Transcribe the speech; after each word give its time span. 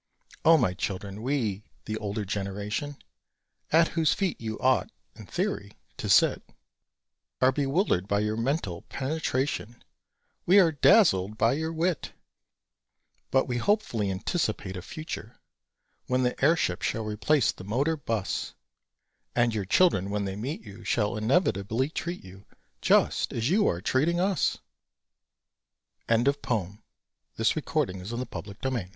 O 0.43 0.57
my 0.57 0.73
Children, 0.73 1.21
we, 1.21 1.61
the 1.85 1.95
older 1.97 2.25
generation, 2.25 2.97
At 3.71 3.89
whose 3.89 4.15
feet 4.15 4.41
you 4.41 4.57
ought 4.59 4.89
(in 5.15 5.27
theory) 5.27 5.73
to 5.97 6.09
sit, 6.09 6.41
Are 7.39 7.51
bewildered 7.51 8.07
by 8.07 8.21
your 8.21 8.35
mental 8.35 8.81
penetration, 8.89 9.83
We 10.47 10.57
are 10.59 10.71
dazzled 10.71 11.37
by 11.37 11.53
your 11.53 11.71
wit! 11.71 12.13
But 13.29 13.47
we 13.47 13.57
hopefully 13.57 14.09
anticipate 14.09 14.75
a 14.75 14.81
future 14.81 15.37
When 16.07 16.23
the 16.23 16.43
airship 16.43 16.81
shall 16.81 17.05
replace 17.05 17.51
the 17.51 17.63
motor 17.63 17.95
'bus, 17.95 18.55
And 19.35 19.53
your 19.53 19.65
children, 19.65 20.09
when 20.09 20.25
they 20.25 20.35
meet 20.35 20.61
you, 20.65 20.83
Shall 20.83 21.15
inevitably 21.15 21.89
treat 21.91 22.23
you 22.23 22.47
Just 22.81 23.31
as 23.33 23.51
you 23.51 23.67
are 23.67 23.81
treating 23.81 24.19
us! 24.19 24.57
"As 26.09 26.21
us" 26.27 26.27
is 26.31 26.37
not 26.41 26.41
grammar. 27.21 28.25
Publishers' 28.25 28.63
Reader. 28.63 28.89